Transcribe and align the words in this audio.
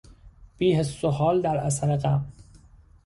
بیحس 0.57 1.03
و 1.03 1.07
حال 1.09 1.41
در 1.41 1.57
اثر 1.57 1.97
غم 1.97 2.25